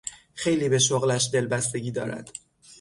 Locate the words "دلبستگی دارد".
1.33-2.33